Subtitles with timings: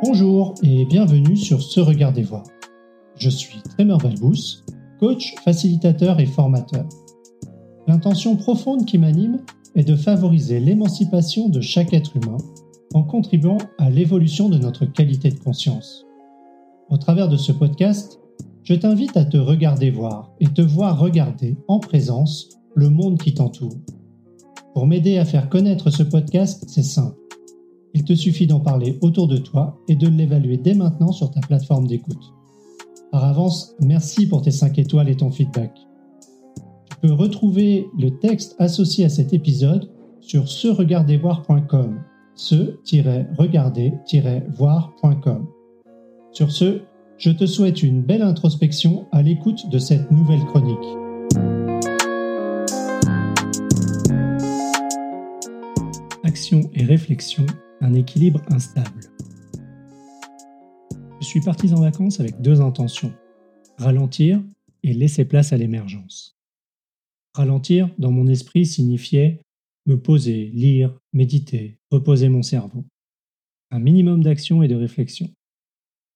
[0.00, 2.44] Bonjour et bienvenue sur Ce Regard des Voix.
[3.16, 4.62] Je suis Trémor Valbous,
[5.00, 6.86] coach, facilitateur et formateur.
[7.88, 9.40] L'intention profonde qui m'anime
[9.74, 12.36] est de favoriser l'émancipation de chaque être humain
[12.94, 16.06] en contribuant à l'évolution de notre qualité de conscience.
[16.90, 18.20] Au travers de ce podcast,
[18.62, 23.34] je t'invite à te regarder voir et te voir regarder en présence le monde qui
[23.34, 23.74] t'entoure.
[24.74, 27.17] Pour m'aider à faire connaître ce podcast, c'est simple.
[27.98, 31.40] Il te suffit d'en parler autour de toi et de l'évaluer dès maintenant sur ta
[31.40, 32.32] plateforme d'écoute.
[33.10, 35.72] Par avance, merci pour tes 5 étoiles et ton feedback.
[36.88, 41.98] Tu peux retrouver le texte associé à cet épisode sur se-regarder-voir.com.
[46.30, 46.82] Sur ce,
[47.16, 50.78] je te souhaite une belle introspection à l'écoute de cette nouvelle chronique.
[56.22, 57.44] Action et réflexion,
[57.80, 59.00] un équilibre instable.
[61.20, 63.12] Je suis parti en vacances avec deux intentions,
[63.76, 64.42] ralentir
[64.82, 66.36] et laisser place à l'émergence.
[67.34, 69.40] Ralentir, dans mon esprit, signifiait
[69.86, 72.84] me poser, lire, méditer, reposer mon cerveau.
[73.70, 75.28] Un minimum d'action et de réflexion.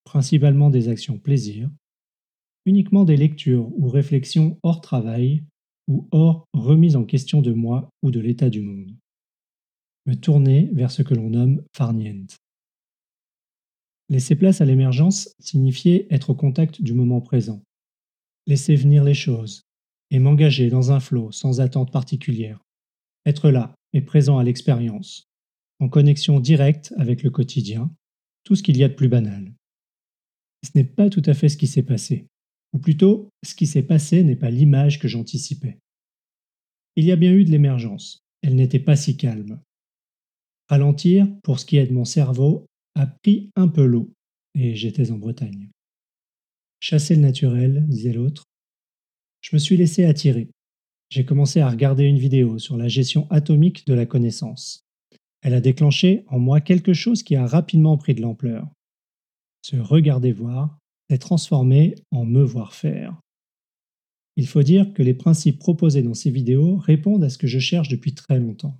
[0.04, 1.70] Principalement des actions plaisir,
[2.66, 5.44] uniquement des lectures ou réflexions hors travail
[5.88, 8.96] ou hors remise en question de moi ou de l'état du monde.
[10.06, 12.38] Me tourner vers ce que l'on nomme farniente.
[14.08, 17.62] Laisser place à l'émergence signifiait être au contact du moment présent,
[18.46, 19.62] laisser venir les choses
[20.10, 22.60] et m'engager dans un flot sans attente particulière,
[23.26, 25.24] être là et présent à l'expérience,
[25.78, 27.90] en connexion directe avec le quotidien,
[28.44, 29.54] tout ce qu'il y a de plus banal.
[30.64, 32.26] Ce n'est pas tout à fait ce qui s'est passé,
[32.72, 35.78] ou plutôt, ce qui s'est passé n'est pas l'image que j'anticipais.
[36.96, 39.60] Il y a bien eu de l'émergence, elle n'était pas si calme.
[40.72, 44.10] Ralentir, pour ce qui est de mon cerveau, a pris un peu l'eau,
[44.54, 45.68] et j'étais en Bretagne.
[46.80, 48.44] Chasser le naturel, disait l'autre.
[49.42, 50.48] Je me suis laissé attirer,
[51.12, 54.86] j'ai commencé à regarder une vidéo sur la gestion atomique de la connaissance.
[55.42, 58.66] Elle a déclenché en moi quelque chose qui a rapidement pris de l'ampleur.
[59.60, 60.78] Se regarder voir
[61.10, 63.20] s'est transformé en me voir faire.
[64.36, 67.58] Il faut dire que les principes proposés dans ces vidéos répondent à ce que je
[67.58, 68.78] cherche depuis très longtemps.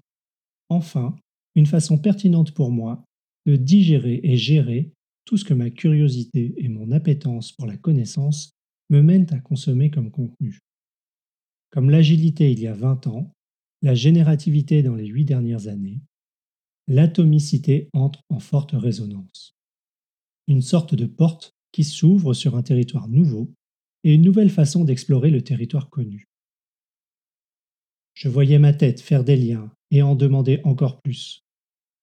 [0.71, 1.15] Enfin,
[1.55, 3.05] une façon pertinente pour moi
[3.47, 4.93] de digérer et gérer
[5.25, 8.53] tout ce que ma curiosité et mon appétence pour la connaissance
[8.91, 10.59] me mènent à consommer comme contenu.
[11.71, 13.33] Comme l'agilité il y a 20 ans,
[13.83, 16.01] la générativité dans les huit dernières années,
[16.89, 19.57] l'atomicité entre en forte résonance.
[20.49, 23.53] Une sorte de porte qui s'ouvre sur un territoire nouveau
[24.05, 26.27] et une nouvelle façon d'explorer le territoire connu.
[28.15, 31.45] Je voyais ma tête faire des liens et en demander encore plus.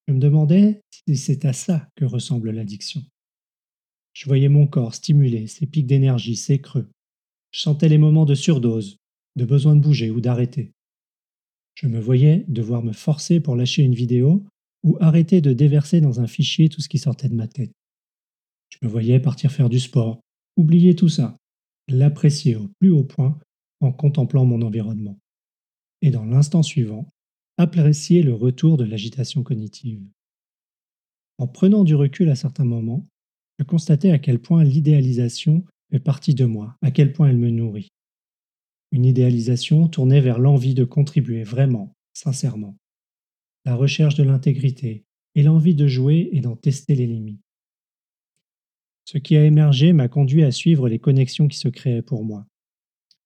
[0.07, 3.03] Je me demandais si c'est à ça que ressemble l'addiction.
[4.13, 6.89] Je voyais mon corps stimuler ses pics d'énergie, ses creux.
[7.51, 8.97] Je sentais les moments de surdose,
[9.35, 10.71] de besoin de bouger ou d'arrêter.
[11.75, 14.45] Je me voyais devoir me forcer pour lâcher une vidéo
[14.83, 17.71] ou arrêter de déverser dans un fichier tout ce qui sortait de ma tête.
[18.69, 20.19] Je me voyais partir faire du sport,
[20.57, 21.37] oublier tout ça,
[21.87, 23.39] l'apprécier au plus haut point
[23.79, 25.17] en contemplant mon environnement.
[26.01, 27.09] Et dans l'instant suivant,
[27.59, 30.01] apprécier le retour de l'agitation cognitive.
[31.37, 33.07] En prenant du recul à certains moments,
[33.59, 37.49] je constatais à quel point l'idéalisation fait partie de moi, à quel point elle me
[37.49, 37.89] nourrit
[38.91, 42.77] une idéalisation tournée vers l'envie de contribuer vraiment, sincèrement,
[43.65, 45.05] la recherche de l'intégrité
[45.35, 47.41] et l'envie de jouer et d'en tester les limites.
[49.05, 52.45] Ce qui a émergé m'a conduit à suivre les connexions qui se créaient pour moi.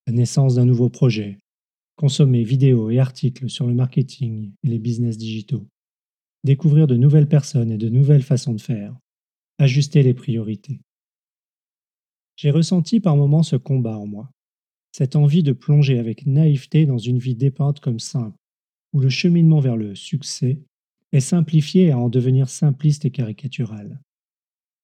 [0.08, 1.40] La naissance d'un nouveau projet,
[1.96, 5.68] consommer vidéos et articles sur le marketing et les business digitaux,
[6.44, 8.98] découvrir de nouvelles personnes et de nouvelles façons de faire,
[9.60, 10.82] ajuster les priorités.
[12.36, 14.32] J'ai ressenti par moments ce combat en moi,
[14.92, 18.38] cette envie de plonger avec naïveté dans une vie dépeinte comme simple,
[18.94, 20.60] où le cheminement vers le succès
[21.12, 24.00] est simplifié à en devenir simpliste et caricatural.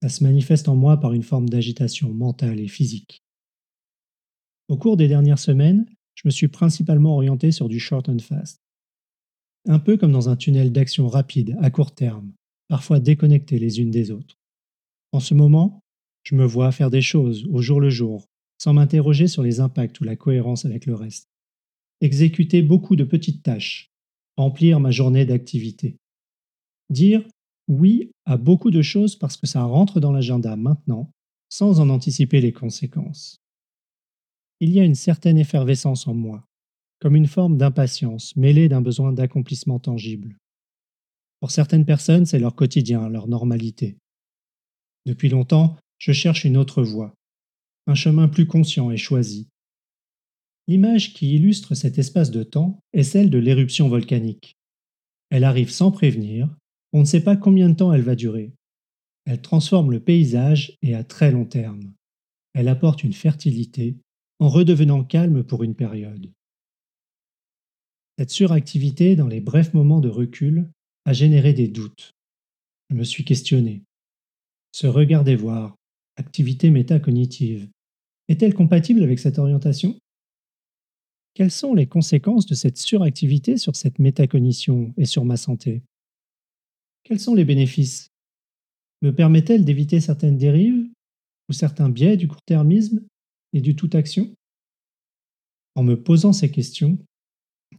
[0.02, 3.24] Ça se manifeste en moi par une forme d'agitation mentale et physique.
[4.68, 5.86] Au cours des dernières semaines,
[6.19, 8.62] je me suis principalement orienté sur du short and fast.
[9.69, 12.33] Un peu comme dans un tunnel d'action rapide, à court terme,
[12.68, 14.36] parfois déconnectés les unes des autres.
[15.13, 15.80] En ce moment,
[16.24, 18.25] je me vois faire des choses au jour le jour,
[18.57, 21.30] sans m'interroger sur les impacts ou la cohérence avec le reste.
[22.01, 23.89] Exécuter beaucoup de petites tâches,
[24.36, 25.95] remplir ma journée d'activité.
[26.89, 27.25] Dire
[27.69, 31.12] oui à beaucoup de choses parce que ça rentre dans l'agenda maintenant,
[31.48, 33.39] sans en anticiper les conséquences.
[34.62, 36.46] Il y a une certaine effervescence en moi,
[37.00, 40.38] comme une forme d'impatience mêlée d'un besoin d'accomplissement tangible.
[41.40, 43.96] Pour certaines personnes, c'est leur quotidien, leur normalité.
[45.06, 47.14] Depuis longtemps, je cherche une autre voie,
[47.88, 49.48] un chemin plus conscient et choisi.
[50.68, 54.58] L'image qui illustre cet espace de temps est celle de l'éruption volcanique.
[55.30, 56.54] Elle arrive sans prévenir,
[56.92, 58.52] on ne sait pas combien de temps elle va durer.
[59.26, 61.94] Elle transforme le paysage et à très long terme.
[62.54, 63.96] Elle apporte une fertilité
[64.40, 66.32] en redevenant calme pour une période.
[68.18, 70.70] Cette suractivité dans les brefs moments de recul
[71.06, 72.16] a généré des doutes.
[72.90, 73.84] Je me suis questionné.
[74.72, 75.76] Se regarder voir,
[76.18, 77.70] activité métacognitive,
[78.28, 79.98] est-elle compatible avec cette orientation?
[81.34, 85.84] Quelles sont les conséquences de cette suractivité sur cette métacognition et sur ma santé?
[87.04, 88.10] Quels sont les bénéfices?
[89.02, 90.90] Me permet-elle d'éviter certaines dérives
[91.48, 93.02] ou certains biais du court-termisme
[93.54, 94.34] et du tout-action
[95.75, 96.98] En me posant ces questions,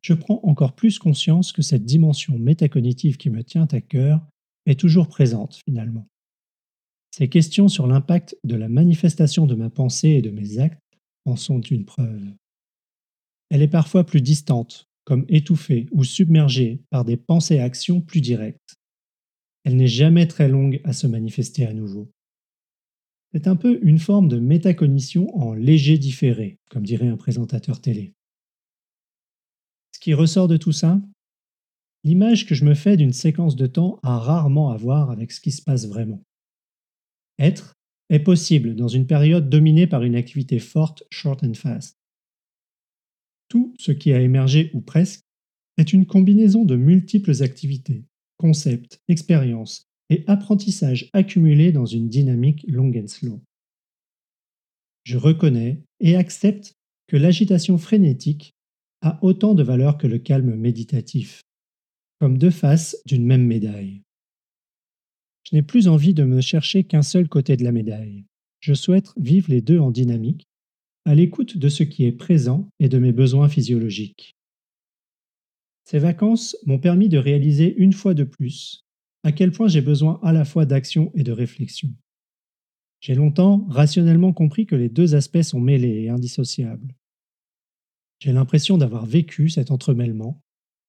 [0.02, 4.20] je prends encore plus conscience que cette dimension métacognitive qui me tient à cœur
[4.67, 6.06] est toujours présente finalement.
[7.11, 10.81] Ces questions sur l'impact de la manifestation de ma pensée et de mes actes
[11.25, 12.23] en sont une preuve.
[13.50, 18.20] Elle est parfois plus distante, comme étouffée ou submergée par des pensées et actions plus
[18.20, 18.76] directes.
[19.64, 22.08] Elle n'est jamais très longue à se manifester à nouveau.
[23.32, 28.15] C'est un peu une forme de métacognition en léger différé, comme dirait un présentateur télé.
[29.93, 31.00] Ce qui ressort de tout ça
[32.03, 35.41] L'image que je me fais d'une séquence de temps a rarement à voir avec ce
[35.41, 36.23] qui se passe vraiment.
[37.38, 37.75] Être
[38.09, 41.99] est possible dans une période dominée par une activité forte, short and fast.
[43.49, 45.23] Tout ce qui a émergé ou presque
[45.76, 48.05] est une combinaison de multiples activités,
[48.38, 53.41] concepts, expériences et apprentissages accumulés dans une dynamique long and slow.
[55.05, 56.75] Je reconnais et accepte
[57.07, 58.53] que l'agitation frénétique
[59.03, 61.43] a autant de valeur que le calme méditatif,
[62.21, 64.03] comme deux faces d'une même médaille.
[65.49, 68.27] Je n'ai plus envie de me chercher qu'un seul côté de la médaille.
[68.61, 70.47] Je souhaite vivre les deux en dynamique,
[71.07, 74.37] à l'écoute de ce qui est présent et de mes besoins physiologiques.
[75.85, 78.85] Ces vacances m'ont permis de réaliser une fois de plus
[79.22, 81.94] à quel point j'ai besoin à la fois d'action et de réflexion.
[83.00, 86.94] J'ai longtemps rationnellement compris que les deux aspects sont mêlés et indissociables.
[88.19, 90.43] J'ai l'impression d'avoir vécu cet entremêlement,